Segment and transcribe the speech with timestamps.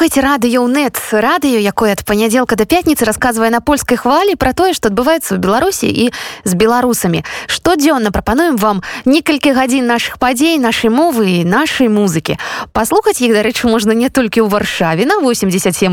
[0.00, 4.72] слухайте радыё нет радыё якое ад панядзелка да пятніцы расказвае на польскай хвалі пра тое
[4.72, 6.08] што адбываецца ў беларусі і
[6.44, 7.20] з беларусамі.
[7.44, 12.40] Штодзённа прапануем вам некалькі гадзін наших падзей нашай мовы і нашай музыкі.
[12.72, 15.92] Паслухаць іх дарэчы можна не толькі ў варшаве на 87,8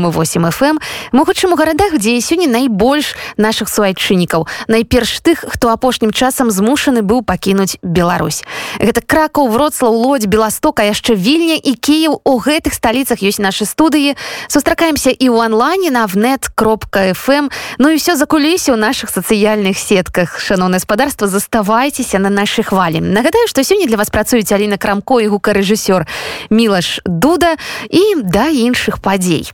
[0.56, 0.80] фм
[1.12, 4.48] могучым у гарадах дзе сёння найбольш наших суайчыннікаў.
[4.72, 8.40] Найперш тых хто апошнім часам змушаны быў пакінуць Беларусь.
[8.80, 14.16] Гэта кракаў вроцлаў лодзь беластока яшчэ вільня і Кіев у гэтых сталіцах ёсць наши студыі
[14.48, 19.10] сустракаемся і ў онлайне на внет кропка фм ну і все за кулісе ў наших
[19.10, 20.38] сацыяльных сетках.
[20.38, 25.28] Шаноўна гаспадарства заставайцеся на нашай хвалі нагадаю што сёння для вас працуюць Аліна крамко і
[25.28, 26.06] гукарэжысёр
[26.50, 27.58] мілаш дуда
[27.90, 29.50] і да іншых падзей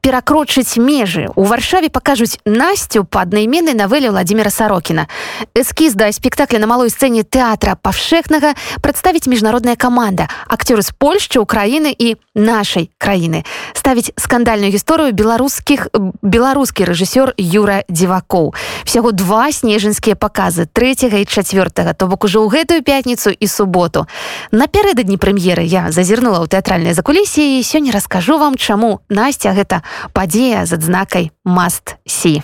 [0.00, 5.08] перакрочыць межы у варшаве пакажуць насцю па аднайменнай навеле владимира сорокіна
[5.54, 11.94] эскіз да спектакля на малой сцэне тэатра павшехнага прадставіць міжнародная каманда акцёры з польшчы украіны
[11.96, 13.44] і нашай краіны
[13.74, 15.90] ставіць скандальную гісторыю беларускіх
[16.22, 18.54] беларускі рэжысёр юра дзівакоў.
[18.86, 24.06] Всяго два снежаньскія паказы третьяга і четвертага то бок ужо ў гэтую пятніцу і суботу.
[24.54, 29.82] Напярэдадні прэм'еры я зазірнула ў тэатральнай закулісіі сёння раскажу вам чаму насця гэта
[30.14, 32.40] падзея з адзнакай маст сі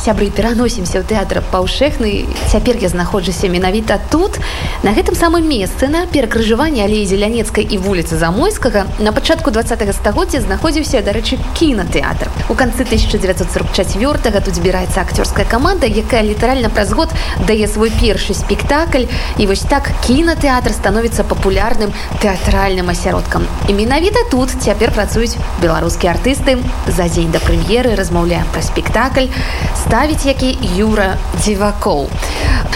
[0.00, 2.24] сябры пераносімся ў тэатр паўшэхны.
[2.48, 4.40] Цяпер я знаходжуся менавіта тут
[4.82, 8.88] на гэтым самым месцы на перакрыжаванні алеі зелянецкай і вуліцы замойскага.
[8.98, 16.24] На пачатку два стагоддзя знаходзіўся дарэчы кінотэатр у канцы 1944 тут збіраецца акцёрская каманда якая
[16.24, 17.12] літаральна праз год
[17.46, 19.04] дае свой першы спектакль.
[19.36, 21.92] І вось так кінотэатр становіцца папулярным
[22.24, 23.44] тэатральным асяродкам.
[23.68, 26.56] І менавіта тут цяпер працуюць беларускія артысты.
[26.88, 29.28] За дзень да прэм'еры размаўляем пра спектакль.
[29.76, 32.08] с ставіць які юра дзівакоў.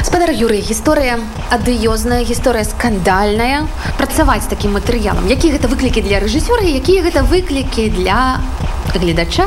[0.05, 1.19] Спадар юры гісторыя
[1.51, 3.67] адыёзная гісторыя скандальная.
[3.99, 5.27] Працаваць такім матэрыялам.
[5.29, 8.41] Які гэта выклікі для рэжысёра якія гэта выклікі для
[8.99, 9.47] гледача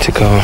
[0.00, 0.42] цікава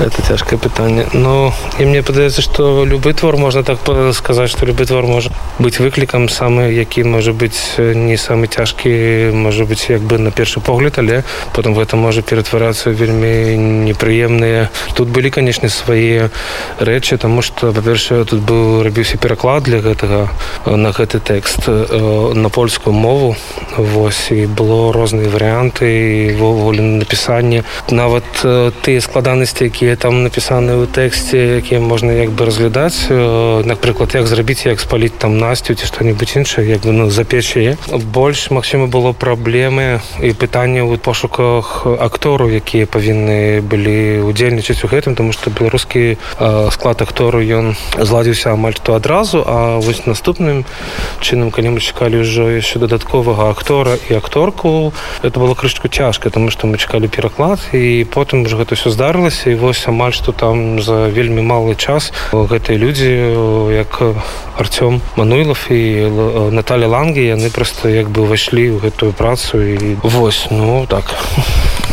[0.00, 3.80] это цяжкае пытанне но і мне падаецца што любы твор можна так
[4.12, 9.64] сказаць што любы твор можа быць выклікам самы які можа быць не самы цяжкі можа
[9.64, 11.24] быць як бы на першы погляд але
[11.56, 13.56] потым гэта можа ператварацца вельмі
[13.88, 16.28] непрыемныя тут былі канешне свае
[16.78, 20.28] рэчы тому что па-першае тут быў рабіўся пераклад для гэтага
[20.66, 23.36] на гэты тэкст на польскую мову.
[23.76, 28.24] Восьось і было розныя варыянты ввогуле напісанне нават
[28.82, 33.10] тыя складанасці якія там напісаны ў тэксце якія можна як бы разглядаць
[33.66, 38.50] напрыклад як зрабіць як спаліць там насцю ці што-нибудь іншае як бы ну запече больш
[38.50, 45.32] магчыма было праблемы і пытанне ў пошуках актору якія павінны былі удзельнічаць у гэтым тому
[45.32, 46.16] что беларускі
[46.70, 50.64] склад актору ён зладзіўся амаль то адразу а вось наступным
[51.20, 54.92] чынам калі мы чакалі ўжо яшчэ дадатковага актора і акторку
[55.22, 59.50] это было крышку цяжка тому что мы чакалі пераклад і потым уже гэта все здарылася
[59.50, 63.10] і вось амаль што там за вельмі малы час гэтыя людзі
[63.70, 64.02] як
[64.58, 66.10] Артём мануйлов і
[66.50, 71.04] Наталя лангі яны проста як бы ўвайшлі ў гэтую працу і вось ну так.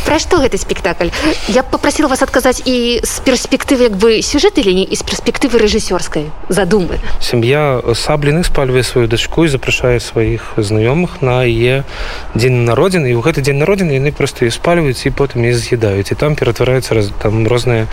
[0.03, 1.09] Пра што гэты спектакль?
[1.47, 6.27] Я попросила вас адказаць і з перспектывы як бы сюжэты ліні і з перспектывы рэжысёрскай
[6.49, 6.99] задумы.
[7.23, 11.83] Сям'я сабліны спальвае сваю дачку і запрашае сваіх знаёмых на е
[12.35, 16.07] дзень народзін і ў гэты дзень народзін яны проста і спальваюць і потым і з'едаюць
[16.07, 17.91] і там ператвараюцца раз там розныя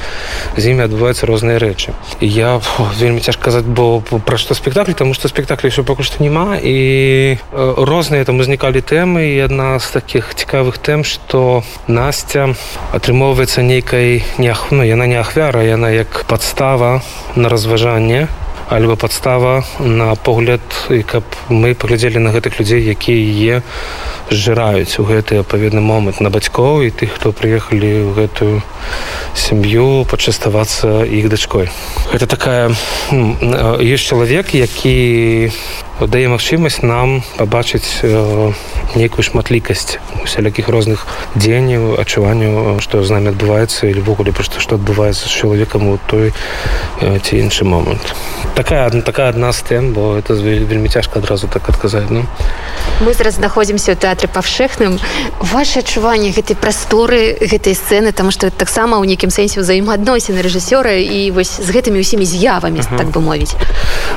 [0.55, 1.91] з імі адбываюцца розныя рэчы
[2.23, 6.23] я фу, вельмі цяжка казаць бо пра што спектакль тому что спектакль еще пакуль што
[6.23, 12.55] няма і розныя там узнікалі тэмы і адна з таких цікавых тэм што на Насця
[12.97, 17.03] атрымоўваецца нейкай няхну яна не ахвяра яна як падстава
[17.37, 18.27] на разважанне
[18.71, 23.63] альбо падстава на погляд і каб мы паглядзелі на гэтых людзей якія
[24.31, 26.23] зжыраюць у гэты апаведны момант.
[26.23, 28.63] На бацькоў і тых хто прыехалі ў гэтую
[29.35, 31.67] сям'ю пачаставацца іх дачкой.
[32.15, 32.71] Гэта такая
[33.11, 35.51] ёсць чалавек які
[36.07, 38.01] дае магчымасць нам пабачыць
[38.97, 41.05] нейкую шматлікасць усялякіх розных
[41.37, 46.33] дзеянняў адчуванняў што з намі адбываецца или ввогуле проста што адбываецца з чалавекам у той
[47.01, 48.15] ці іншы момант.
[48.55, 52.25] Такая одна такая адна з тэм бо это вельмі цяжка адразу так адказаць ну.
[53.01, 55.01] Мы зараз знаходзімся ў тэатры павшэхным.
[55.41, 61.31] Ваше адчуванне гэтай прасторы гэтай сцэны там што таксама ў нейкім сэнсе ўзаемаадносіны рэжысёра і
[61.37, 62.99] вось з гэтымі ўсімі з'явамі uh -huh.
[62.99, 63.55] так бы мовіць.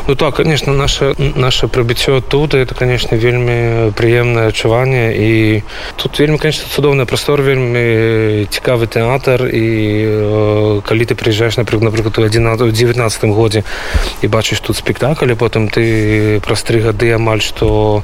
[0.08, 5.14] Ну так конечно наше наше прыбыццё тут это конечно вельмі прыемнае адчуванне.
[5.18, 5.64] І
[5.98, 9.50] тут вельмі конечно цудоўная прастор вельмі цікавы тэатр.
[9.50, 9.66] І
[10.06, 13.64] э, калі ты прыязджаеш напрыклад напрыклад у адзін 19 годзе
[14.22, 18.04] і бачыш тут спектакль потым ты праз тры гады амаль што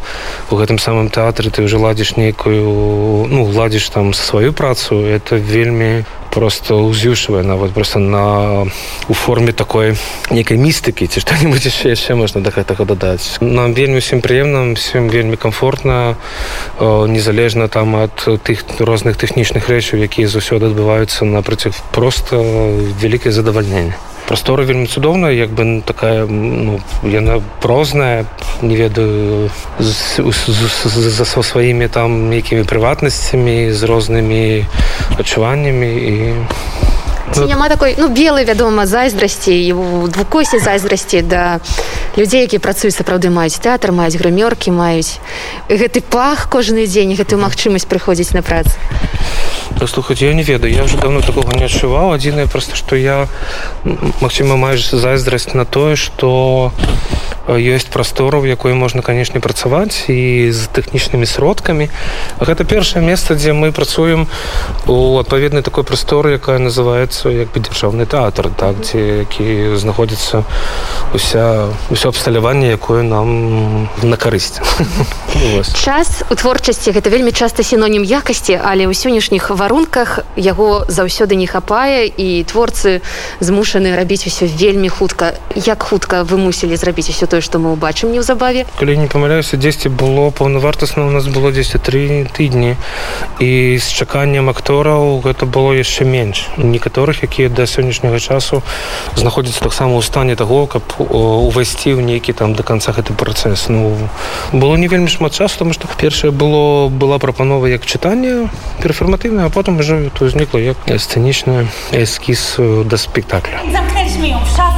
[0.50, 6.06] у гэтым самым тэатры ты ўжо ладзіш нейкую ну ладзіш там сваю працу это вельмі
[6.30, 8.68] просто узюшвае нават просто на
[9.08, 9.96] у форме такой
[10.32, 15.10] некай містыкі ці што-нибудь яшчэ яшчэ можна да гэтага дадаць нам вельмі усім прыемна всем
[15.10, 16.18] вельмі комфортна
[16.80, 22.42] незалежна там ад тых розных тэхнічных рэчаў якія заўсёды адбываюцца напроціў просто
[23.02, 28.26] вялікае задавальненне прастора вельмі цудоўная як бы такая ну, яна прозная
[28.62, 29.50] не ведаю
[29.80, 34.66] за са сваімі там нейкімі прыватнасцямі з рознымі
[35.18, 36.34] адчуваннямі і
[37.34, 39.74] Ці няма такой ну белай вядома зайздрасці
[40.10, 41.60] двукосе зайздрасці да
[42.18, 45.22] людзей які працуюць сапраўды маюць тэатр маюць грымёркі маюць
[45.70, 48.74] гэты пах кожны дзень гэтую магчымасць прыходзіць на працу
[49.88, 53.28] слухаць я не ведаю я уже давно такого не адчуваў адзінае просто что я
[54.22, 56.72] Максіма маеш зайздрасць на тое что
[57.58, 61.90] ёсць прастору якой можна канешне працаваць і з тэхнічнымі сродкамі.
[62.38, 64.28] Гэта першае месца дзе мы працуем
[64.86, 70.46] у адпаведнай такой прасторы якая называется як бы дзяржаўны тэатр так дзе які знаходзіцца
[71.14, 74.62] уся ўсё абсталяванне якое нам на карысць.
[75.74, 81.50] Час у творчасці гэта вельмі часта сінонім якасці але ў сённяшніх варунках яго заўсёды не
[81.50, 83.02] хапае і творцы
[83.42, 88.12] змушаны рабіць усё вельмі хутка як хутка вы мусілі зрабіць усё тое што мы ўбачым
[88.12, 92.76] неўзабаве калі не памыляюся дзесьці было паўнавартасна у нас было 10 три тыдні
[93.40, 98.62] і з чаканнем актораў гэта было яшчэ менш некаторых якія да сённяшняга часу
[99.16, 103.96] знаходзяцца таксама ў стане таго каб увайсці ў нейкі там до конца гэты працэс ну
[104.54, 108.50] было не вельмі шмат часу тому что першае было была прапанова як чытанне
[108.82, 113.60] перфарматыўна а потым уже то узнікла як сцэнічна эскіз да спектакля.
[113.72, 114.69] Zamknęliśmy ją w szafie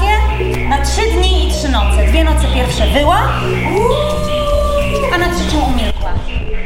[2.80, 3.20] wyła,
[5.14, 6.14] a na trzecią umilkła.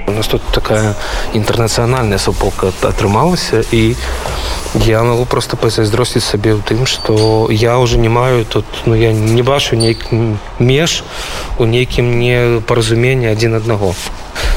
[0.07, 0.95] У нас тут такая
[1.33, 3.95] інтэрнацыянальная супока атрымалася і
[4.85, 9.11] я могу просто пазайздросціць сабе ў тым што я уже не маю тут ну я
[9.13, 10.05] не бачу нейк
[10.59, 11.03] меж
[11.57, 13.95] у нейкім непаразуменні адзін аднаго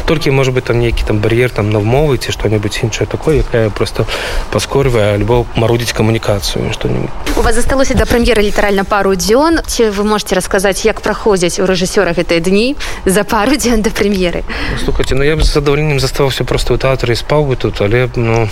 [0.09, 3.69] толькі может быть там нейкі там бар'ер там на мовы ці что-нибудь іншае такое якая
[3.69, 4.07] просто
[4.51, 9.61] паскорвае альбо марудзіць камунікацыю что-нибудь у вас засталося да прэм'еры літаральна пару дзён.
[9.67, 14.45] Ці вы можете расказаць як праходзяць у рэжысёра гэтыя дні за пару дзён да прэм'еры?
[14.83, 18.49] Слухайте ну я б з задавальненнем заставаўся просто ў тэатры спаў бы тут але ну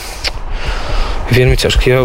[1.31, 2.00] вельмі цяжка я,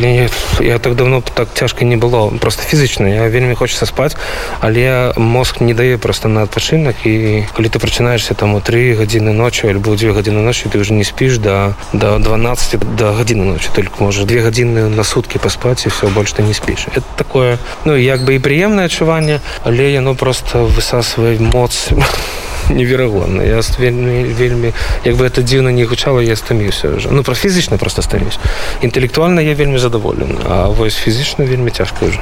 [0.00, 0.28] я,
[0.60, 4.16] я так давно так цяжка не было просто фізычна я вельмі хочется спаць
[4.60, 6.96] але мозг не дае просто на адпачынак.
[7.04, 10.92] І калі ты прачынаешься там у три гадзіны ночи альбо дзве гадзіны ночи ты уже
[10.92, 15.86] не спіш да до 12 до гадзіны ночи только можа две гадзіны на сутки паспаць
[15.86, 16.86] і все больш ты не спіш.
[16.94, 21.90] Это такое ну як бы і прыемнае адчуванне але яно просто высасвае моц
[22.70, 23.42] неверагодна.
[23.42, 24.72] Я вельмі вельмі
[25.04, 28.38] як бы это дзіўна не гучала я стаміўся уже ну про фізічна просто стаміюсь
[28.82, 32.20] інтэлектуальна я вельмі задаволен а вось фізічна вельмі цяжка уже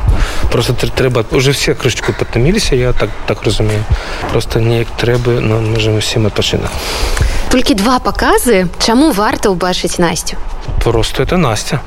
[0.50, 3.84] просто трэба уже все крышечку падтаміліся я так так разумею
[4.32, 6.70] просто неяк трэба нам можем усім адпачынак
[7.50, 10.36] толькі два показы чаму варта ўбачыць насцю
[10.82, 11.80] просто это настя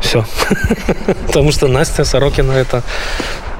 [0.00, 0.24] все
[1.26, 2.82] потому что настя сорокина это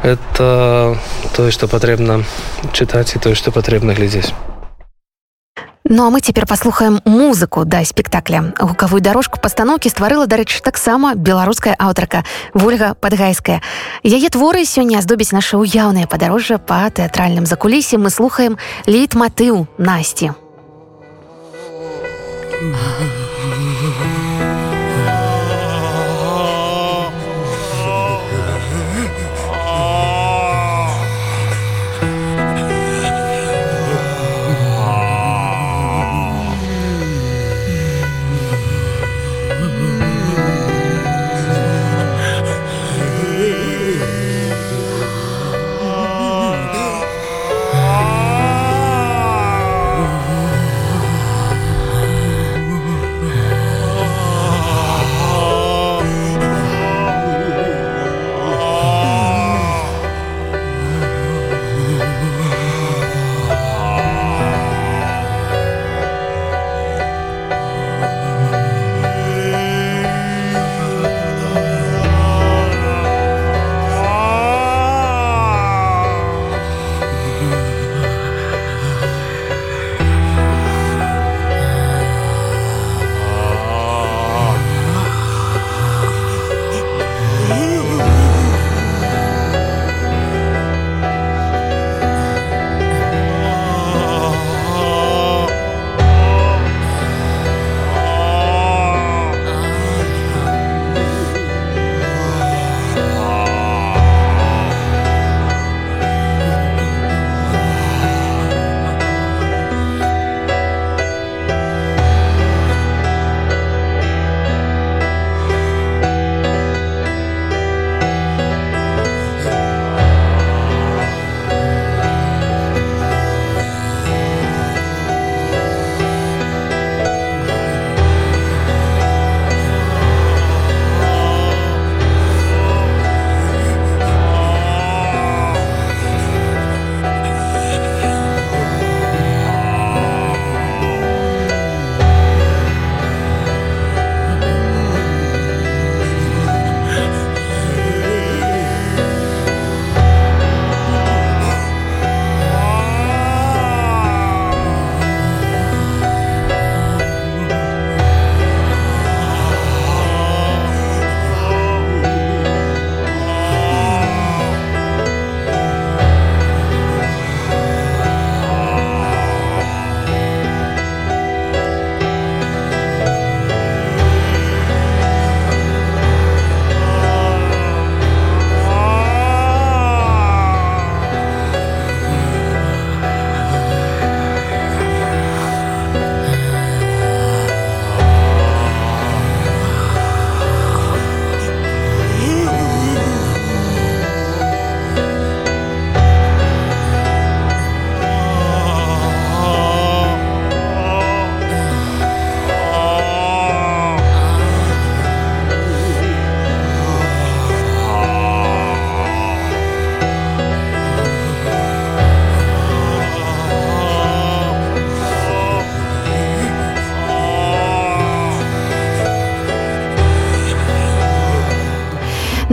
[0.03, 0.99] это
[1.37, 2.25] тое што патрэбна
[2.73, 4.35] чытаць і тое што патрэбна глядзець
[5.87, 8.55] Ну а мы цяпер паслухаем музыку да спектакля.
[8.59, 12.25] Гукавую дарожку пастаноўкі стварыла дарэчы таксама беларуская аўтарка
[12.55, 13.61] ольга падгайская
[14.01, 18.57] яе творы сёння здобіць наша ўяўнае падарожжа па тэатральным закулісе мы слухаем
[18.89, 20.33] лейтматыў насці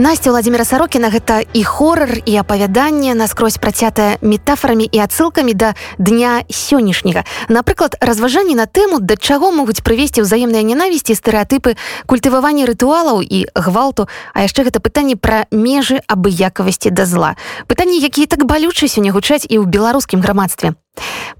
[0.02, 6.42] Насця Владимира Сарокіна гэта і хорар і апавяданне наскрозь працятае метафорамі і адсылкамі да дня
[6.50, 7.22] сённяшняга.
[7.46, 11.78] Напрыклад, разважанні на тэму, да чаго могуць прывесці ўзаемныя ненавісці, стэеатыпы,
[12.10, 17.38] культываванне рытуалаў і гвалту, а яшчэ гэта пытанне пра межы абыякавасці да зла.
[17.70, 20.74] Пытанні, якія так балюча сёння гучаць і ў беларускім грамадстве.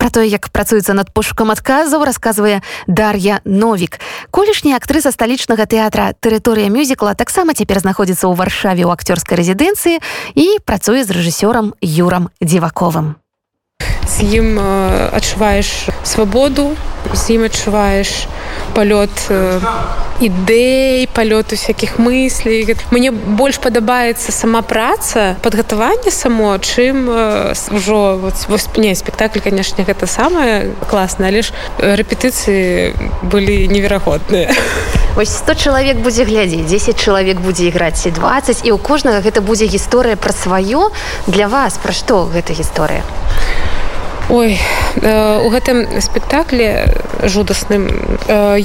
[0.03, 4.01] Пра тое, як працуецца над пошукам адказаў, расказвае Дар'я Новік.
[4.35, 10.03] Колішняя актрыса сталічнага тэатра тэрыторыя мюзікла таксама цяпер знаходзіцца ў варшаве ў акцёрскай рэзідэнцыі
[10.35, 13.15] і працуе з рэжысёрам Юрам Дзіваковым.
[14.11, 16.75] З ім адчуваеш свабоду,
[17.15, 18.27] з ім адчуваеш
[18.75, 19.11] палёт
[20.23, 22.77] ідэй палёт усякіх мыслей.
[22.91, 27.11] Мне больш падабаецца сама праца падгатаванне само чым
[27.73, 28.33] ўжо
[28.77, 34.55] не спектакль канешне гэта самае класна але ж рэпетыцыі былі неверагодныя
[35.15, 39.45] Вось 100 чалавек будзе глядзець 10 чалавек будзе іграць ці 20 і ў кожнага гэта
[39.45, 40.89] будзе гісторыя пра сваё
[41.27, 43.03] для вас пра што гэта гісторыя
[44.33, 44.57] Ой
[45.45, 46.69] у гэтым спектаклі
[47.29, 47.85] жудасным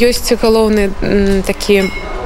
[0.07, 0.89] ёсць галоўны
[1.43, 1.77] такі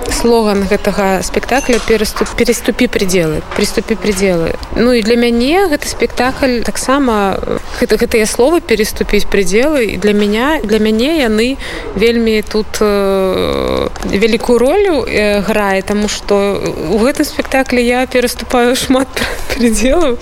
[0.09, 7.37] слоган гэтага спектакля пераступ переступі пределы приступі пределы Ну і для мяне гэты спектакль таксама
[7.79, 11.57] гэта гэтыя словы переступіць пределы і для меня для мяне яны
[11.95, 16.57] вельмі тут э, вялікую ролю э, грае тому что
[16.89, 19.07] у гэтым спектаклі я пераступаю шмат
[19.53, 20.17] пределаў.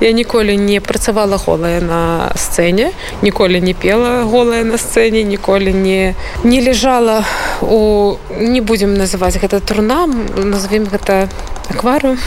[0.00, 2.90] Я ніколі не працавала голая на сцэне
[3.22, 7.24] ніколі не пела голая на сцэне ніколі не не лежала
[7.62, 11.28] у не будемм называть гэта турна назовем гэта
[11.68, 12.18] акварыум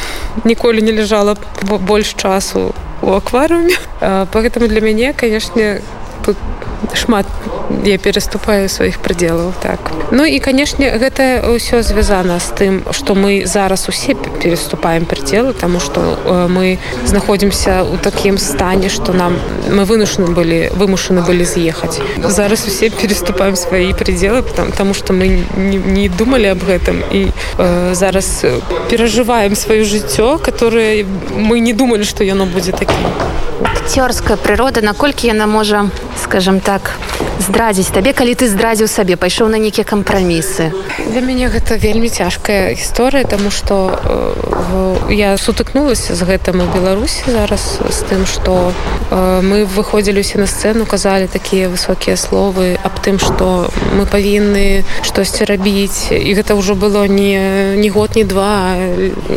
[0.43, 3.75] ніколі не лежала больш часу у акварыуме
[4.31, 5.81] поэтому для мяне канешне
[6.25, 6.38] тут
[6.93, 7.25] шмат
[7.86, 9.79] я пераступаю сваіх прыделаў так.
[10.12, 15.79] Ну і канешне гэта ўсё звязана з тым што мы зараз усе переступаем прыделы тому
[15.79, 16.17] что
[16.50, 19.39] мы знаходзімся ў такім стане что нам
[19.70, 25.46] мы вынушаны былі вымушаны былі з'ехаць зараз усе переступаем свае прыделы там тому что мы
[25.58, 28.46] не, не думалі об гэтым і э, зараз
[28.89, 33.08] перажываем сваё жыццё которое мы не думалі что яно будзе таким.
[33.63, 35.89] Акцёрская прырода наколькі яна можа
[36.24, 36.96] скажем так
[37.39, 40.71] здрадзіць табе калі ты здрадзіў сабе пайшоў на нейкія кампрамісы.
[41.09, 47.23] Для мяне гэта вельмі цяжкая гісторыя тому что э, я сутыкнулася з гэтым у беларусі
[47.27, 48.73] зараз з тым что
[49.09, 54.83] э, мы выходзілі усе на сцэну казалі такія высокія словы аб тым что мы павінны
[55.03, 56.11] штосьці рабіць.
[56.11, 58.77] І гэта ўжо было не не год не два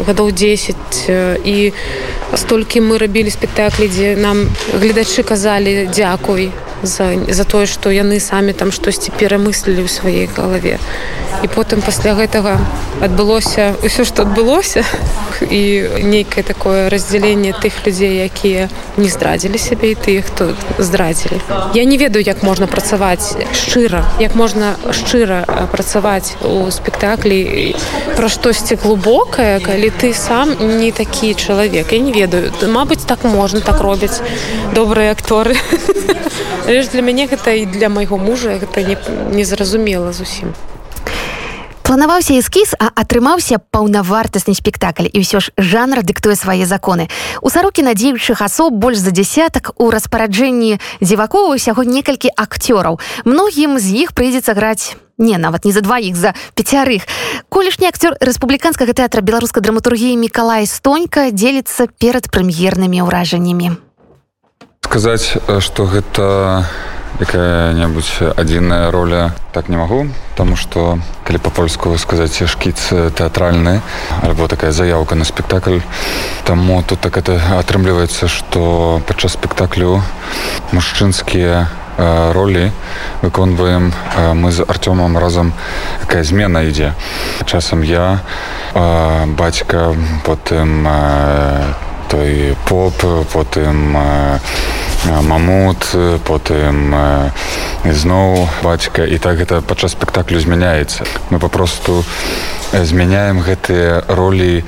[0.06, 1.10] гадоў 10
[1.44, 1.72] і
[2.34, 6.52] столькі мы рабілі спектаклі дзе нам гледачы казалі дзякуй
[6.82, 10.78] за, за тое што яны самі там штосьці перамыслілі ў сваёй галаве.
[11.44, 12.56] І потым пасля гэтага
[13.04, 14.84] адбылося ўсё што адбылося.
[15.40, 21.40] І нейкае такое раздзяленне тых людзей якія не здрадзілі сябе і тых хто здрадзілі.
[21.74, 27.76] Я не ведаю як можна працаваць шчыра як можна шчыра працаваць у спектаклі
[28.16, 31.92] пра штосьці глубокае калі ты сам не такі чалавек.
[31.92, 32.52] Я не ведаю.
[32.64, 34.20] Мабыць так можна так робяць
[34.72, 35.56] добрыя акторы
[36.66, 38.98] Але ж для мяне гэта і для майго мужа гэта не,
[39.30, 39.44] не
[40.12, 40.50] зусім.
[41.86, 47.06] Планаваўся эскіз, а атрымаўся паўнавартасны спектакль і ўсё ж жанр дыктуе свае законы.
[47.46, 52.98] У сарокі надзеючых асоб больш за дзясятак у распараджэнні дзівакова ўсяго некалькі акцёраў.
[53.22, 57.06] Многім з іх прыйдзецца граць не нават не за дваіх за пяцярых.
[57.46, 63.85] Колішні акцёр рэспубліканскага тэатра беларускай драматургіі Мікалай Стонька дзеліцца перад прэм'ернымі ўражаннямі
[64.96, 66.64] сказаць что гэта
[67.20, 69.36] якая-небудзь адзіная роля.
[69.52, 73.84] Так не магу тому что калі по-польску сказаць шкіц тэатральны
[74.24, 75.84] альбо такая заявка на спектакль
[76.48, 80.00] таму тут так это атрымліваецца что падчас спектаклю
[80.72, 81.68] мужчынскія
[82.32, 82.72] ролі
[83.20, 83.92] выконваем
[84.32, 85.52] мы з артёмам разам
[86.08, 86.96] якая змена ідзе.
[87.44, 88.24] Часам я
[89.36, 89.92] бацька
[90.24, 90.88] потым
[92.08, 92.94] той поп
[93.32, 93.98] потым
[95.06, 95.86] мамут
[96.26, 96.94] потым
[97.84, 99.04] зноў бацька.
[99.06, 101.06] І так гэта падчас спектаклю змяняецца.
[101.30, 102.04] Мы папросту
[102.72, 104.64] змяняем гэтыя ролі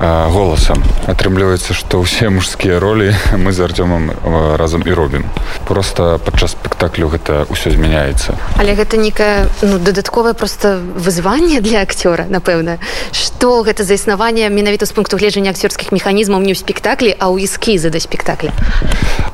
[0.00, 0.80] голасам
[1.12, 4.08] атрымліваецца што ўсе мужскія ролі мы з артёмам
[4.56, 5.24] разам і робім.
[5.68, 8.32] Просто падчас спектаклю гэта ўсё змяняецца.
[8.56, 12.80] Але гэта некае ну дадатковае просто вызванне для акцёра напэўна
[13.12, 17.44] что гэта за існаванне менавіта з пункту гледжання акцёрскіх механізмаў не ў спектаклі а ў
[17.44, 18.56] эскізы да спектакля.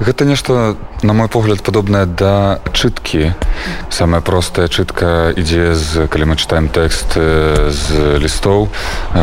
[0.03, 0.75] Гэта нешта
[1.07, 3.39] на мой погляд падобнае да чыткі.
[3.91, 8.67] Самая простая чытка ідзе з калі мы чытаем тэкст з лістоў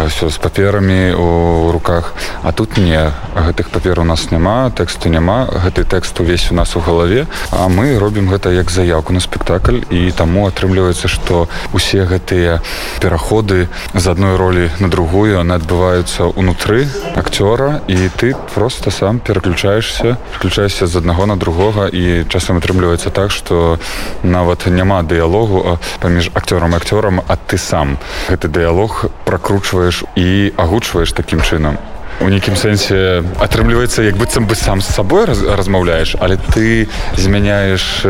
[0.08, 1.33] все з паперамі у
[1.72, 2.14] руках.
[2.44, 6.76] А тут не гэтых папер у нас няма тэксту няма гэты тэкст увесь у нас
[6.76, 12.06] у галаве а мы робім гэта як заявку на спектакль і таму атрымліваецца што усе
[12.06, 12.62] гэтыя
[13.02, 20.18] пераходы з адной ролі на другую яны адбываюцца ўнутры акцёра і ты просто сам пераключаешься
[20.38, 23.80] включаешься з аднаго на другога і часам атрымліваецца так что
[24.24, 27.98] нават няма дыялогу паміж акцёрам акцёрам а ты сам.
[28.30, 31.80] Гэты дыялог прокручваеш і агучваеш таким чынам
[32.22, 38.06] у нейкім сэнсе атрымліваецца як быццам бы сам з сабой раз, размаўляеш але ты змяняеш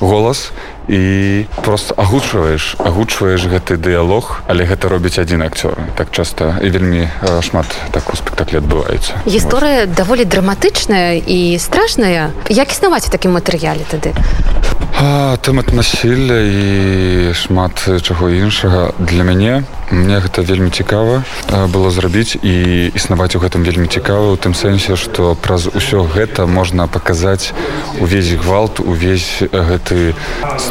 [0.00, 0.52] голас
[0.88, 5.78] і просто агучваеш агучваеш гэты дыялог але гэта робіць адзін акцёр.
[5.96, 7.08] Так часта і вельмі
[7.40, 9.22] шмат так у спектаклі адбываецца.
[9.26, 12.30] Гісторыя даволі драматычная і страшная.
[12.48, 14.12] Як існаваць у такім матэрыяле тады?
[15.42, 18.92] Тэмат насілля і шмат чаго іншага.
[18.98, 21.22] Для мяне мне гэта вельмі цікава
[21.68, 26.46] было зрабіць і існаваць у гэтым вельмі цікава у тым сэнсе што праз усё гэта
[26.46, 27.52] можна паказаць
[28.00, 30.14] увесь гвалт увесь гэты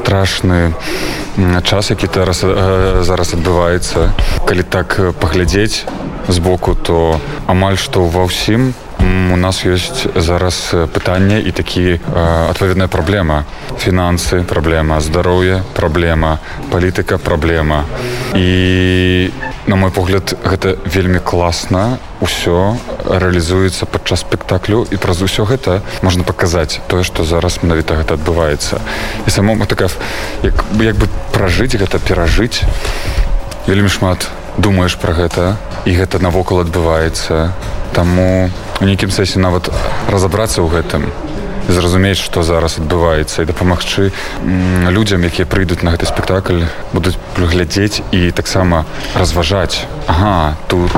[0.01, 0.73] страшны
[1.63, 2.39] час які зараз
[3.05, 4.11] зараз адбываецца.
[4.45, 5.85] Калі так паглядзець
[6.27, 8.73] збоку то амаль што ва ўсім
[9.31, 12.01] у нас ёсць зараз пытанне і такі
[12.51, 13.45] адпаведная праблема.
[13.79, 16.37] Фінансы праблема здароўя праблема
[16.71, 17.85] палітыка праблема.
[18.35, 19.29] І
[19.67, 21.99] на мой погляд гэта вельмі класна.
[22.21, 28.17] Ўсё рэалізуецца падчас спектаклю і праз усё гэта можна паказаць тое што зараз менавіта гэта
[28.17, 28.81] адбываецца.
[29.25, 29.89] І самому такая
[30.43, 32.61] як, як бы пражыць гэта перажыць.
[33.67, 37.53] Вельмі шмат думаеш пра гэта і гэта навокал адбываецца.
[37.93, 38.49] Таму
[38.81, 39.69] у нейкім сэнсе нават
[40.09, 41.30] разабрацца ў гэтым
[41.71, 44.11] зразумець што зараз адбываецца і дапамагчы
[44.91, 49.87] людзям якія прыйдуць на гэты спектакль будуць глядзець і таксама разважаць.
[50.07, 50.91] Ага тут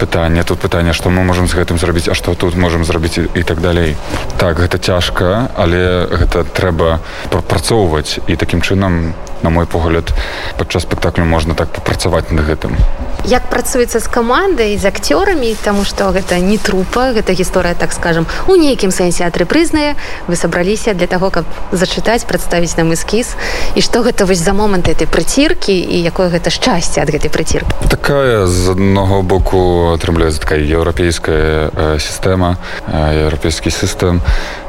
[0.00, 3.42] пытанне тут пытанне што мы можемм з гэтым зрабіць а што тут можемм зрабіць і
[3.42, 3.96] так далей.
[4.38, 8.18] Так гэта цяжка але гэта трэба прапрацоўваць.
[8.26, 10.12] І такім чынам на мой погляд
[10.58, 12.76] падчас спектаклю можна так папрацаваць над гэтым
[13.24, 18.26] як працуецца з камандай з акцёрамі таму што гэта не трупа гэта гісторыя так скажем
[18.46, 19.96] у нейкім сэнсе атрыпрызная
[20.28, 23.34] вы сабраліся для таго каб зачытаць прадставіць нам эскіз.
[23.74, 27.70] І што гэта вось за момант этой прыціркі і якое гэта шчасце ад гэтай прыціркі?
[27.88, 32.56] Такая з аднаго боку атрымляецца такая еўрапейская сістэма
[32.92, 34.20] еўрапейскі сістэм.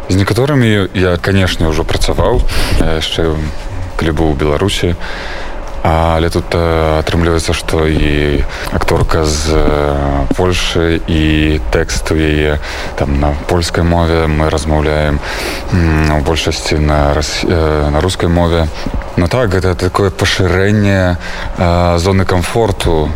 [0.09, 2.41] З некаторымі я канешне ўжо працаваў
[2.79, 3.35] яшчэ
[3.97, 4.95] калі быў у беларусі
[5.85, 8.41] але тут атрымліваецца што і
[8.73, 9.53] акторка з
[10.33, 12.57] польльшы і тэкст у яе
[12.97, 15.19] там на польскай мове мы размаўляем
[16.09, 17.43] у большасці на рас...
[17.45, 18.67] на рускай мове.
[19.17, 21.17] Ну так гэта такое пашырэнне
[22.01, 23.11] зоны комфорту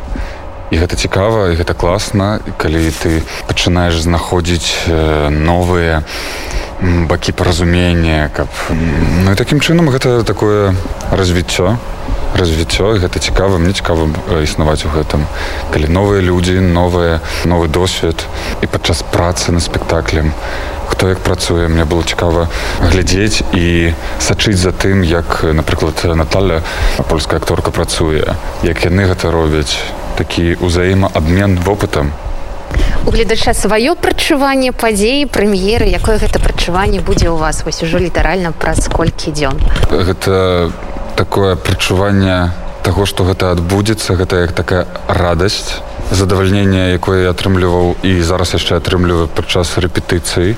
[0.71, 4.89] і гэта цікава і гэта класна калі ты пачынаеш знаходзіць
[5.29, 6.03] новыя
[6.81, 10.75] бакі паразумення каб ну і такім чынам гэта такое
[11.11, 11.77] развіццё
[12.35, 14.07] развіццё гэта цікава мне цікава
[14.43, 15.25] існаваць у гэтым.
[15.73, 18.15] Калі новыя людзі новыя новы досвед
[18.61, 20.33] і падчас працы на спектаклем
[20.89, 22.47] хто як працуе мне было цікава
[22.81, 26.61] глядзець і сачыць за тым як напрыклад Наталя
[27.09, 29.77] польская акторка працуе як яны гэта робяць
[30.19, 32.11] такі ўзаемаабмен вопытам
[33.07, 37.63] у гледача сваё прачуванне падзеі прэм'еры якое гэта прачуванне будзе ў вас?
[37.65, 39.55] Вось ужо літаральна праз колькі дзён
[39.89, 40.71] гэта
[41.15, 42.51] такое прачуванне
[42.83, 45.79] таго што гэта адбудзецца гэта як такая радасць
[46.11, 50.55] задавальнення якое я атрымліваў і зараз яшчэ атрымліваю падчас рэпетыцыі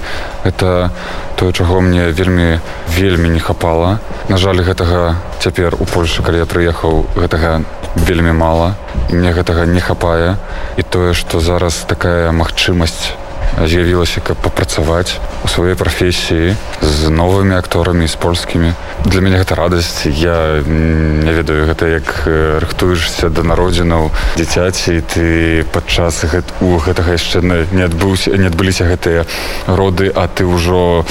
[0.48, 0.92] это
[1.36, 6.48] тое чаго мне вельмі вельмі не хапала на жаль гэтага цяпер у польльшы калі я
[6.48, 7.62] прыехаў гэтага
[7.96, 8.76] вельмі мала
[9.10, 10.38] мне гэтага не хапае.
[10.78, 13.18] І тое што зараз такая магчымасць
[13.60, 18.74] з'явілася каб папрацаваць у сваёй прафесіі з новымі акторамі з польскімі
[19.06, 22.26] для мяне гэта радасць я не ведаю гэта як
[22.64, 29.26] рыхтуешся да народзінаў дзіцяці ты падчас гэт, у гэтага яшчэ не адбыўся не адбыліся гэтыя
[29.68, 31.06] роды а ты ўжо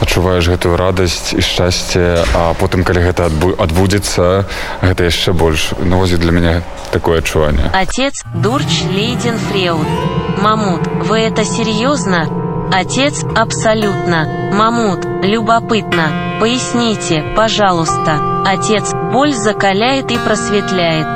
[0.00, 4.46] адчуваеш гэтую радасць і шчасце а потым калі гэта адбу адбудзецца
[4.82, 6.54] гэта яшчэ больш навозі для мяне
[6.90, 12.28] такое адчуванне отец дурч лейден фреуд мамут вы это серьезно
[12.70, 14.50] Отец– абсолютно.
[14.52, 16.38] Мамут– любопытно.
[16.38, 18.44] Поясните, пожалуйста.
[18.44, 21.06] Отец– боль закаляет и просветляет.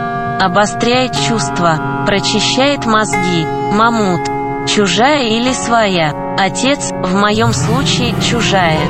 [0.41, 3.45] Обостряет чувства, прочищает мозги.
[3.73, 4.23] Мамут–
[4.67, 6.37] чужая или своя.
[6.39, 8.81] Отец, в моем случае, чужая.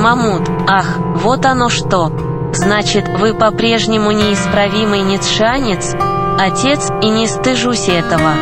[0.00, 2.10] Мамут, ах, вот оно что.
[2.54, 5.94] Значит, вы по-прежнему неисправимый ницшанец?
[6.38, 8.32] Отец, и не стыжусь этого.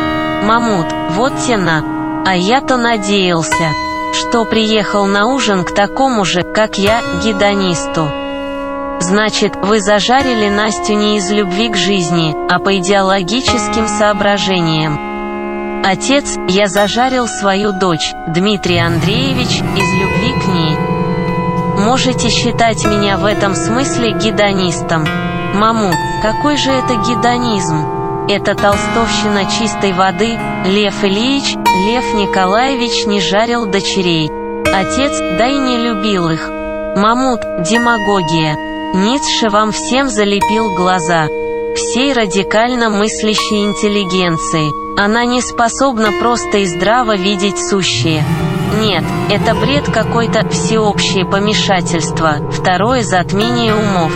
[0.45, 1.83] Мамут, вот тена.
[2.23, 3.71] А я-то надеялся,
[4.13, 8.07] что приехал на ужин к такому же, как я, гедонисту.
[8.99, 15.83] Значит, вы зажарили Настю не из любви к жизни, а по идеологическим соображениям.
[15.83, 20.77] Отец, я зажарил свою дочь, Дмитрий Андреевич, из любви к ней.
[21.83, 25.07] Можете считать меня в этом смысле гедонистом.
[25.55, 27.94] Маму, какой же это гедонизм?
[28.27, 30.37] Это толстовщина чистой воды.
[30.65, 34.31] Лев Ильич, Лев Николаевич не жарил дочерей.
[34.65, 36.49] Отец, да и не любил их.
[36.97, 38.55] Мамут, демагогия.
[38.95, 41.27] Ницше вам всем залепил глаза.
[41.75, 44.99] Всей радикально мыслящей интеллигенции.
[44.99, 48.23] Она не способна просто и здраво видеть сущее.
[48.79, 54.11] Нет, это бред какой-то всеобщее помешательство, второе затмение умов.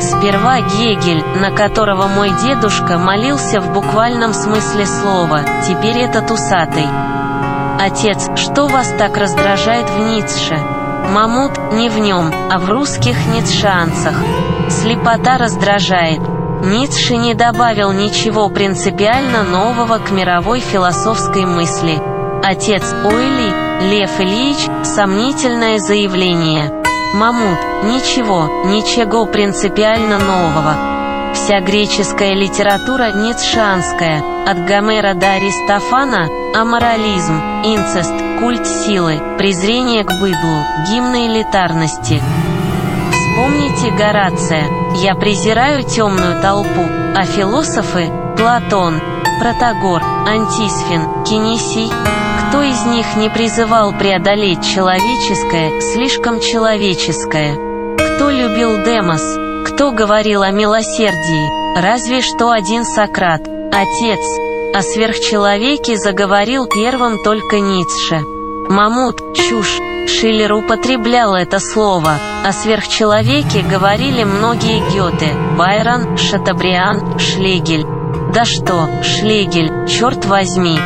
[0.00, 6.86] Сперва Гегель, на которого мой дедушка молился в буквальном смысле слова, теперь этот усатый.
[7.80, 10.58] Отец, что вас так раздражает в Ницше?
[11.12, 14.14] Мамут не в нем, а в русских ницшанцах.
[14.68, 16.20] Слепота раздражает.
[16.64, 22.02] Ницше не добавил ничего принципиально нового к мировой философской мысли.
[22.42, 26.85] Отец Ойли, Лев Ильич, сомнительное заявление.
[27.14, 31.32] Мамут, ничего, ничего принципиально нового.
[31.34, 40.64] Вся греческая литература ницшанская, от Гомера до Аристофана– аморализм, инцест, культ силы, презрение к быдлу,
[40.88, 42.22] гимны элитарности.
[43.12, 44.64] Вспомните Горация
[44.96, 49.00] «Я презираю темную толпу», а философы– Платон,
[49.40, 51.90] Протагор, Антисфен, Кинесий–
[52.56, 57.54] кто из них не призывал преодолеть человеческое, слишком человеческое?
[57.96, 59.68] Кто любил Демос?
[59.68, 61.78] Кто говорил о милосердии?
[61.78, 64.20] Разве что один Сократ, отец.
[64.74, 68.20] О сверхчеловеке заговорил первым только Ницше.
[68.70, 69.78] Мамут– чушь.
[70.08, 72.14] Шиллер употреблял это слово.
[72.42, 77.84] О сверхчеловеке говорили многие Гёте, Байрон, Шатабриан, Шлегель.
[78.32, 80.78] Да что, Шлегель, черт возьми,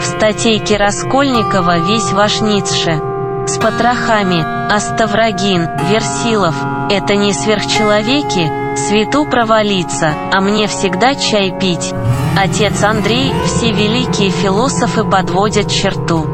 [0.00, 3.00] в статейке Раскольникова весь ваш Ницше.
[3.46, 6.54] С потрохами, Аставрагин, Версилов–
[6.90, 8.76] это не сверхчеловеки?
[8.76, 11.94] Свету провалиться, а мне всегда чай пить.
[12.36, 16.26] Отец Андрей, все великие философы подводят черту.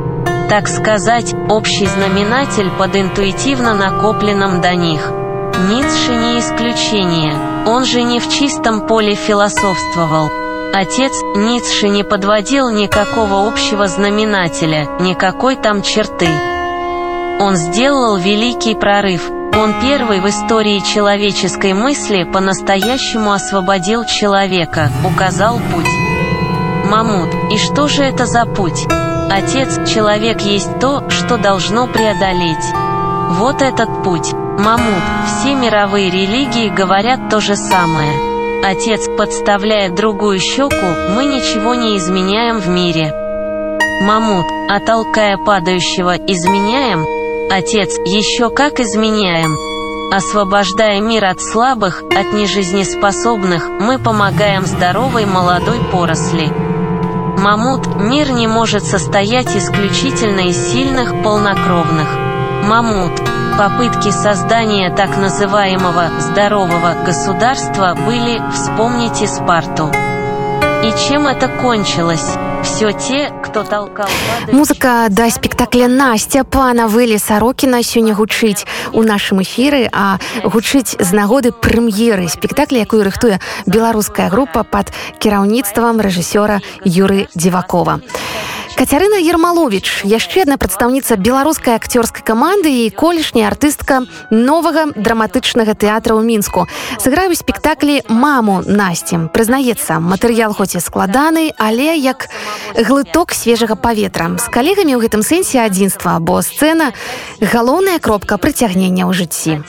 [0.49, 5.11] Так сказать, общий знаменатель под интуитивно накопленным до них.
[5.71, 7.35] Ницше не исключение,
[7.67, 10.31] он же не в чистом поле философствовал–
[10.77, 16.27] Отец Ницше не подводил никакого общего знаменателя, никакой там черты.
[17.39, 19.31] Он сделал великий прорыв.
[19.57, 25.87] Он первый в истории человеческой мысли по-настоящему освободил человека, указал путь.
[26.91, 28.85] Мамут, и что же это за путь?
[29.31, 32.67] Отец, человек есть то, что должно преодолеть.
[33.39, 34.33] Вот этот путь.
[34.33, 38.34] Мамут, все мировые религии говорят то же самое.
[38.67, 43.13] Отец подставляет другую щеку, мы ничего не изменяем в мире.
[44.01, 47.05] Мамут, а толкая падающего, изменяем?
[47.53, 49.55] Отец, еще как изменяем.
[50.11, 56.49] Освобождая мир от слабых, от нежизнеспособных, мы помогаем здоровой молодой поросли.
[57.37, 62.09] Мамут, мир не может состоять исключительно из сильных полнокровных.
[62.67, 63.13] Мамут,
[63.59, 69.93] Попытки создания так называемого «здорового государства» были «вспомните Спарту».
[70.83, 72.35] И чем это кончилось?
[72.65, 74.53] Все те, кто толкал падающих...
[74.53, 81.13] Музыка да спектакля Настя пана Вэлі Сарокіна сёння гучыць у нашым эфіры, а гучыць з
[81.15, 84.91] нагоды прэм'еры спектакля, якую рыхтуе беларуская група пад
[85.21, 88.01] кіраўніцтвам рэжысёра Юры Дзівакова.
[88.75, 94.03] Кацярына Ермалович, яшчэ адна прадстаўніца беларускай акцёрскай каманды і колішняя артыстка
[94.35, 96.67] новага драматычнага тэатра ў мінску.
[96.99, 99.31] Сыграю спектаклі маму насцем.
[99.31, 102.27] Прызнаецца, матэрыял хоць і складаны, але як
[102.75, 104.35] глыток свежага паветра.
[104.43, 106.91] З калегамі ў гэтым сэнсе адзінства, бо сцэна
[107.39, 109.63] галоўная кропка прыцягнення ў жыцці.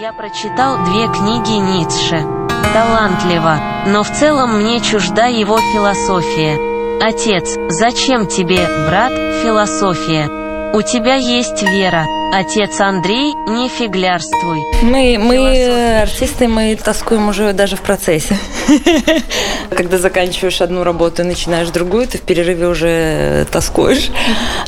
[0.00, 2.24] Я прочитал две книги Ницше.
[2.72, 6.77] Талантливо, но в целом мне чужда его философия.
[7.00, 8.58] Отец, зачем тебе,
[8.88, 10.28] брат, философия.
[10.74, 12.04] У тебя есть вера.
[12.32, 14.58] Отец Андрей, не фиглярствуй.
[14.82, 18.36] Мы, мы артисты, мы тоскуем уже даже в процессе.
[19.70, 24.10] Когда заканчиваешь одну работу и начинаешь другую, ты в перерыве уже тоскуешь.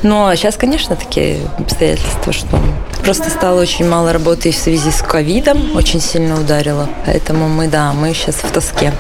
[0.03, 2.59] Но сейчас, конечно, такие обстоятельства, что
[3.01, 6.89] просто стало очень мало работы в связи с ковидом, очень сильно ударило.
[7.07, 8.93] Поэтому мы, да, мы сейчас в тоске.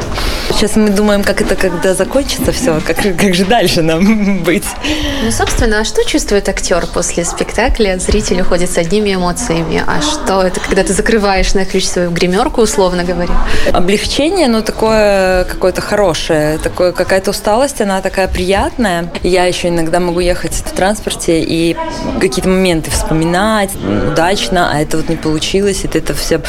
[0.50, 4.64] Сейчас мы думаем, как это когда закончится все, как, как же дальше нам быть.
[5.24, 7.98] Ну, собственно, а что чувствует актер после спектакля?
[7.98, 9.82] Зритель уходит с одними эмоциями.
[9.86, 13.34] А что это, когда ты закрываешь на ключ свою гримерку, условно говоря?
[13.72, 16.58] Облегчение, но такое какое-то хорошее.
[16.58, 19.10] Такое, какая-то усталость, она такая приятная.
[19.22, 21.76] Я еще иногда могу ехать в транспорте и
[22.20, 26.40] какие-то моменты вспоминать удачно, а это вот не получилось, и ты это все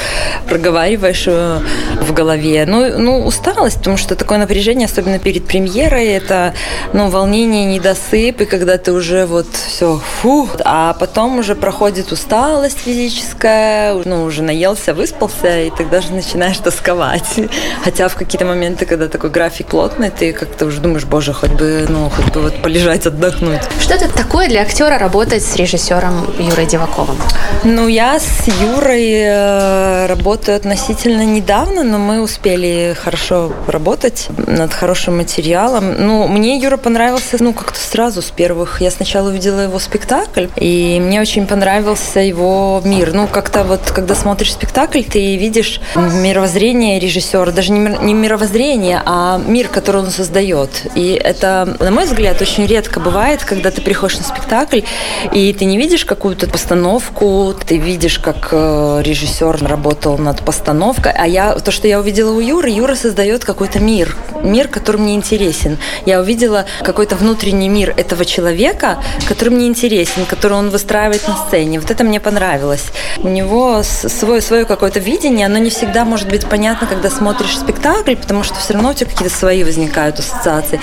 [0.48, 1.60] проговариваешь э,
[2.02, 2.66] в голове.
[2.68, 6.54] Ну, ну усталость, потому что такое напряжение, особенно перед премьерой, это
[6.94, 12.80] ну, волнение, недосып, и когда ты уже вот все, фу, а потом уже проходит усталость
[12.80, 17.40] физическая, ну, уже наелся, выспался, и тогда же начинаешь тосковать.
[17.84, 21.86] Хотя в какие-то моменты, когда такой график плотный, ты как-то уже думаешь, боже, хоть бы,
[21.88, 23.62] ну, хоть бы вот полежать, отдохнуть.
[23.80, 27.18] Что это такое для актера работать с режиссером Юрой Деваковым?
[27.64, 35.18] Ну, я с Юрой э, работаю относительно недавно, но мы успели хорошо работать над хорошим
[35.18, 35.94] материалом.
[36.00, 38.82] Ну, мне Юра понравился, ну, как-то сразу с первых.
[38.82, 43.14] Я сначала увидела его спектакль, и мне очень понравился его мир.
[43.14, 49.68] Ну, как-то вот, когда смотришь спектакль, ты видишь мировоззрение режиссера, даже не мировоззрение, а мир,
[49.68, 50.70] который он создает.
[50.96, 54.82] И это, на мой взгляд, очень редко бывает, когда ты приходишь на спектакль,
[55.32, 61.28] и ты не видишь какую-то постановку, ты видишь, как э, режиссер работал над постановкой, а
[61.28, 65.78] я, то, что я увидела у Юры, Юра создает какой-то мир, мир, который мне интересен.
[66.06, 71.80] Я увидела какой-то внутренний мир этого человека, который мне интересен, который он выстраивает на сцене.
[71.80, 72.86] Вот это мне понравилось.
[73.20, 78.16] У него свое, свое какое-то видение, оно не всегда может быть понятно, когда смотришь спектакль,
[78.16, 80.80] потому что все равно у тебя какие-то свои возникают ассоциации.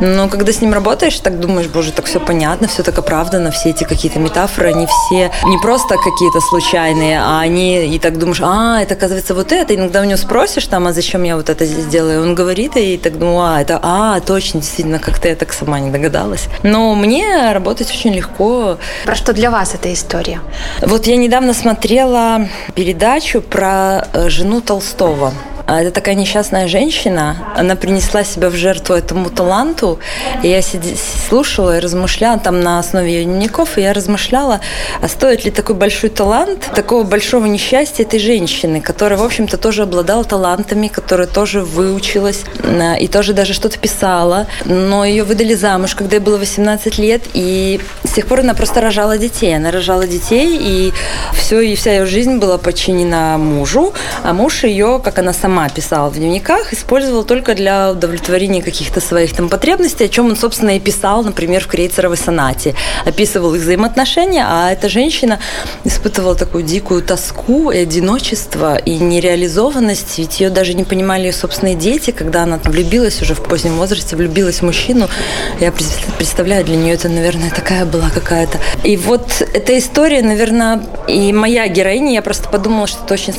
[0.00, 3.70] Но когда с ним работаешь, так думаешь, боже, так все понятно, все так оправдано, все
[3.70, 8.80] эти какие-то метафоры, они все не просто какие-то случайные, а они и так думаешь, а,
[8.82, 9.74] это оказывается вот это.
[9.74, 12.22] Иногда у него спросишь там, а зачем я вот это здесь делаю?
[12.22, 15.90] Он говорит, и так думаю, а, это, а, точно, действительно, как-то я так сама не
[15.90, 16.48] догадалась.
[16.62, 18.78] Но мне работать очень легко.
[19.04, 20.40] Про что для вас эта история?
[20.82, 25.32] Вот я недавно смотрела передачу про э, жену Толстого.
[25.70, 27.36] А это такая несчастная женщина.
[27.54, 30.00] Она принесла себя в жертву этому таланту.
[30.42, 30.96] И я сиди,
[31.28, 34.60] слушала и размышляла там на основе ее дневников, и я размышляла,
[35.00, 39.82] а стоит ли такой большой талант, такого большого несчастья этой женщины, которая, в общем-то, тоже
[39.82, 42.42] обладала талантами, которая тоже выучилась
[42.98, 44.48] и тоже даже что-то писала.
[44.64, 48.80] Но ее выдали замуж, когда ей было 18 лет, и с тех пор она просто
[48.80, 49.54] рожала детей.
[49.54, 50.92] Она рожала детей, и
[51.32, 53.92] все, и вся ее жизнь была подчинена мужу,
[54.24, 59.00] а муж ее, как она сама сама писала в дневниках, использовал только для удовлетворения каких-то
[59.00, 62.74] своих там потребностей, о чем он, собственно, и писал, например, в Крейцеровой сонате.
[63.04, 65.38] Описывал их взаимоотношения, а эта женщина
[65.84, 71.74] испытывала такую дикую тоску и одиночество, и нереализованность, ведь ее даже не понимали ее собственные
[71.74, 75.08] дети, когда она там влюбилась уже в позднем возрасте, влюбилась в мужчину.
[75.60, 75.72] Я
[76.18, 78.58] представляю, для нее это, наверное, такая была какая-то.
[78.82, 83.34] И вот эта история, наверное, и моя героиня, я просто подумала, что это очень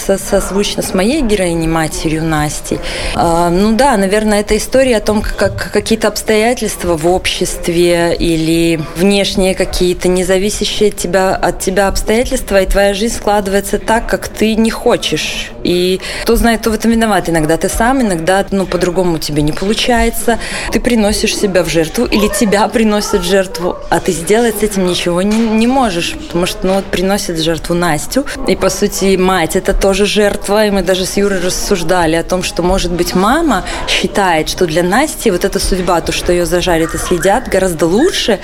[0.00, 2.78] созвучно с моей героиней, не матерью Насти.
[3.14, 9.54] А, ну да, наверное, это история о том, как какие-то обстоятельства в обществе или внешние
[9.54, 14.70] какие-то независящие от тебя, от тебя обстоятельства, и твоя жизнь складывается так, как ты не
[14.70, 15.50] хочешь.
[15.62, 17.28] И кто знает, кто в этом виноват.
[17.28, 20.38] Иногда ты сам, иногда ну, по-другому тебе не получается.
[20.72, 24.86] Ты приносишь себя в жертву или тебя приносят в жертву, а ты сделать с этим
[24.86, 28.24] ничего не, не можешь, потому что ну, вот приносят жертву Настю.
[28.46, 32.42] И, по сути, мать– это тоже жертва, и мы даже с Юрой рассуждали о том,
[32.42, 36.94] что, может быть, мама считает, что для Насти вот эта судьба, то, что ее зажарят
[36.94, 38.38] и следят, гораздо лучше,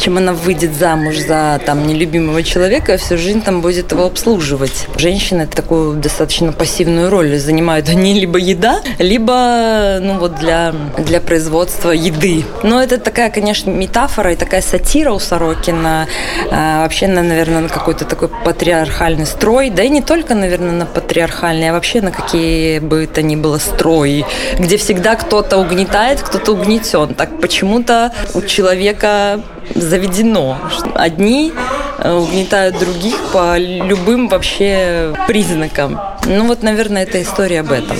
[0.00, 4.86] чем она выйдет замуж за там нелюбимого человека, и всю жизнь там будет его обслуживать.
[4.96, 7.88] Женщины такую достаточно пассивную роль занимают.
[7.96, 12.44] Они либо еда, либо ну вот для, для производства еды.
[12.62, 16.08] Но это такая, конечно, метафора и такая сатира у Сорокина.
[16.50, 19.70] А, вообще, на, наверное, на какой-то такой патриархальный строй.
[19.70, 23.34] Да и не только, наверное, на патриархальный, а вообще на какие какие бы то ни
[23.34, 24.24] было строи,
[24.58, 27.14] где всегда кто-то угнетает, кто-то угнетен.
[27.14, 29.40] Так почему-то у человека
[29.74, 30.56] заведено.
[30.94, 31.52] Одни
[31.98, 36.00] э, угнетают других по любым вообще признакам.
[36.24, 37.96] Ну вот, наверное, это история об этом.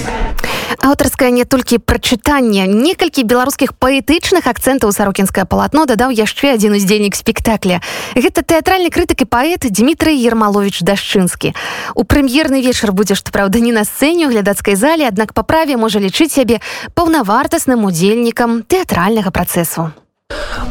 [0.87, 7.83] Аўтарскае не толькі прачытанне некалькі беларускіх паэтычных акцэнтаў сарокінскае палатно дадаў яшчэ адзін удзельнік спектакля.
[8.15, 11.55] Гэта тэатральны крытык і паэт Дмітрый ермалович дашчынскі.
[11.99, 15.75] У прэм'ерны вечар будзе што праўда не на сцэне у глядацкай зале аднак па праве
[15.77, 16.63] можа лічыць сябе
[16.95, 19.91] паўнавартасным удзельнікам тэатральнага працэсу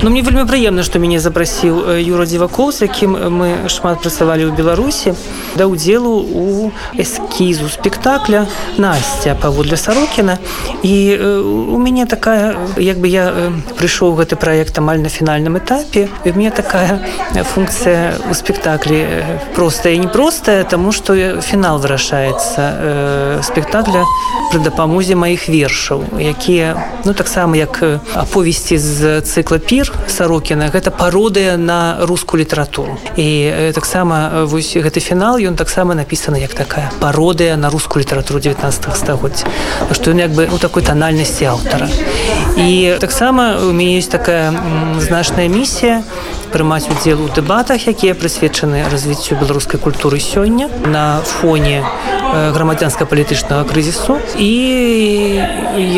[0.05, 4.53] Ну мне вельмі прыемна што мяне запрасіў юра дзівакоў з якім мы шмат працавалі ў
[4.53, 5.15] беларусі
[5.55, 8.45] да удзелу у эскізу спектакля
[8.77, 10.37] насця паводле сарокіна.
[10.83, 16.29] І у мяне такая як бы я прыйшоў гэты праект амаль на фінальным этапе і
[16.35, 16.99] мне такая
[17.55, 24.03] функцыя у спектаклі простая непростая таму што фінал вырашаецца спектакля
[24.51, 26.77] пры дапамозе маіх вершаў якія
[27.09, 27.81] ну таксама як
[28.13, 32.97] аповесці з цыкла пір сарокіна гэта пародыя на рускую літаратуру.
[33.15, 38.97] І таксама вось гэты фінал ён таксама напісаны як такая пародыя на рускую літаратуру 19
[38.97, 39.45] стагоддзя.
[39.93, 41.87] Што ён як бы у такой танальнасці аўтара.
[42.57, 44.49] І таксама у мяне есть такая
[44.97, 46.01] значная місія
[46.55, 51.83] прымаць удзел у дэбатах якія прысвечаны развіццю беларускай культуры сёння на фоне
[52.31, 54.15] грамадзянска-палітычнага крызісу.
[54.39, 55.43] І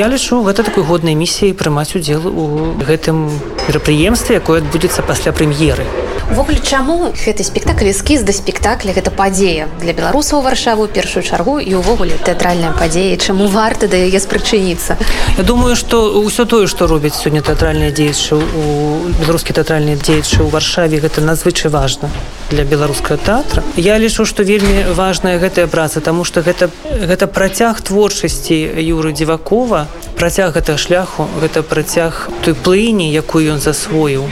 [0.02, 3.30] я лічу гэта такой годнай місіяй прымаць удзел у гэтым
[3.70, 5.86] мерапрыемстве якое адбудзецца пасля прэм'еры
[6.32, 11.80] увогуле чаму гэты спектакль эскіз да спектакля гэта падзея для беларусаў варшаву першую чаргу і
[11.80, 14.98] увогуле тэатральная падзея чаму варта да яе спрычыніцца.
[15.38, 20.52] Я думаю што ўсё тое што робяць сёння тэатральныя дзеячы у беларускі тэатральныя дзеячы ў
[20.52, 22.12] варшаве гэта надзвычай важна
[22.52, 23.64] для беларускага тэатра.
[23.80, 29.88] Я лічу што вельмі важная гэтая праца таму што гэта гэта працяг творчасці юры дзівакова
[30.18, 34.26] працяг гэтага шляху гэта працяг той плыні якую ён засвоіў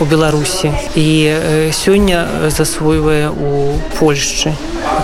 [0.00, 0.72] у беларусі.
[0.94, 4.52] І сёння засвойвае у польшчы.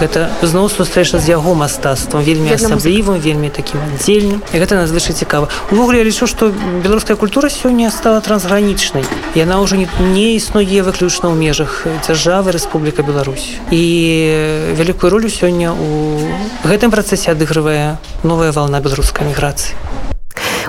[0.01, 4.43] Гэта зноў сустрэча з яго мастацтвам вельмі асаблівым вельмі такім аддзельным.
[4.53, 5.49] І гэта надзвычай цікава.
[5.71, 9.05] Увогуле я лічу што беларуская культура сёння стала трансгранічнай.
[9.35, 13.57] Яна ўжо не, не існуе выключна ў межах дзяржавы Рэспубліка Беларусь.
[13.71, 16.19] І вялікую ролю сёння у
[16.65, 19.77] гэтым працэсе адыгрывае новая вална беларускай міграцыі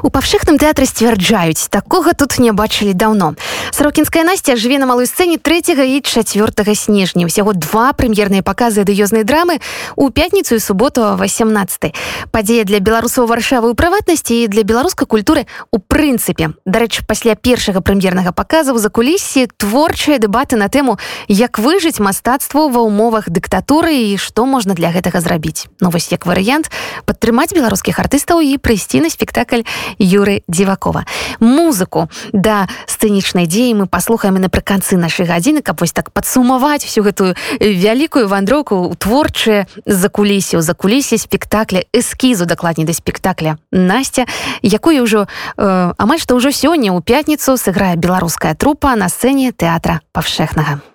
[0.01, 3.37] У павшыхным тэатры сцвярджаюць такога тут не бачылі даўно.
[3.69, 7.25] Сарокінская насця жыве на малой сцэне 3 і 4 снежня.
[7.25, 9.61] Усяго два прэм'ерныя паказы адыёзнай драмы
[9.95, 11.93] у пятніцу і суботу 18.
[12.31, 16.57] Падзея для беларусаў варшавы ў прыватнасці і для беларускай культуры у прынцыпе.
[16.65, 20.97] Дарэчы, пасля першага прэм'ернага паказа за кулісі творчыя дэбаты на тэму,
[21.27, 25.69] як выжыць мастацтву ва ўмовах дыктатуры і што можна для гэтага зрабіць.
[25.77, 26.73] Ну вось як варыянт
[27.05, 29.61] падтрымаць беларускіх артыстаў і прыйсці на спектакль
[29.99, 31.05] Юры Дзівакова.
[31.39, 37.35] Музыку да сцэнічнай дзеі мы паслухаем напрыканцы нашай гадзіны, каб вось так падсумаваць всю гэтую
[37.59, 44.27] вялікую вандроўку творчыя закулісі ў закулісе спектакля эскізу дакладней да спектакля Насця,
[44.61, 45.25] якую ўжо
[45.57, 50.90] э, амаль што ўжо сёння ў пятніцу сыграе беларуская трупа на сцэне тэатра павшэхнага.